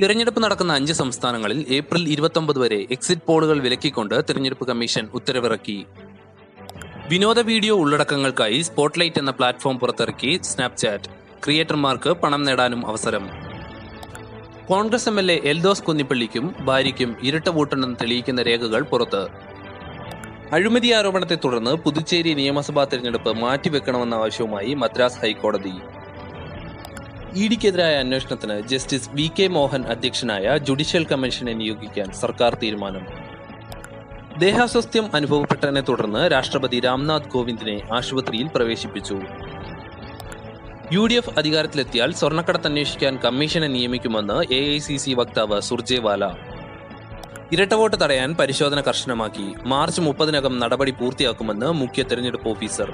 [0.00, 5.86] തിരഞ്ഞെടുപ്പ് നടക്കുന്ന അഞ്ച് സംസ്ഥാനങ്ങളിൽ ഏപ്രിൽ ഇരുപത്തൊമ്പത് വരെ എക്സിറ്റ് പോളുകൾ വിലക്കിക്കൊണ്ട് തിരഞ്ഞെടുപ്പ് കമ്മീഷൻ ഉത്തരവിറക്കി.
[7.10, 11.10] വിനോദ വീഡിയോ ഉള്ളടക്കങ്ങൾക്കായി സ്പോട്ട്ലൈറ്റ് എന്ന പ്ലാറ്റ്ഫോം പുറത്തിറക്കി സ്നാപ്ചാറ്റ്.
[11.44, 13.24] ക്രിയേറ്റർമാർക്ക് പണം നേടാനും അവസരം.
[14.66, 19.28] Congress M L A Eldhose കുന്നിപ്പള്ളിക്കും ഭാര്യയ്ക്കും ഇരട്ട വോട്ടുണ്ടെന്ന് തെളിയിക്കുന്ന രേഖകൾ പുറത്ത്.
[20.52, 25.74] അഴിമതി ആരോപണത്തെ തുടർന്ന് പുതുച്ചേരി നിയമസഭാ തെരഞ്ഞെടുപ്പ് മാറ്റിവെക്കണമെന്ന ആവശ്യവുമായി മദ്രാസ് ഹൈക്കോടതി.
[27.42, 33.04] ഇഡിക്കെതിരായ അന്വേഷണത്തിന് ജസ്റ്റിസ് വി കെ മോഹൻ അധ്യക്ഷനായ ജുഡീഷ്യൽ കമ്മീഷനെ നിയോഗിക്കാൻ സർക്കാർ തീരുമാനം.
[34.38, 39.14] ദേഹാസ്വാസ്ഥ്യം അനുഭവപ്പെട്ടതിനെ തുടർന്ന് രാഷ്ട്രപതി രാംനാഥ് കോവിന്ദിനെ ആശുപത്രിയിൽ പ്രവേശിപ്പിച്ചു.
[40.92, 46.24] യു ഡി എഫ് അധികാരത്തിലെത്തിയാൽ സ്വർണക്കടത്ത് അന്വേഷിക്കാൻ കമ്മീഷനെ നിയമിക്കുമെന്ന് എ ഐ സി സി വക്താവ് സുർജേവാല.
[47.52, 49.54] ഇരട്ടവോട്ട് തടയാൻ പരിശോധന കർശനമാക്കി.
[49.64, 52.92] മാർച്ച് മുപ്പതിനകം നടപടി പൂർത്തിയാക്കുമെന്ന് മുഖ്യ തെരഞ്ഞെടുപ്പ് ഓഫീസർ.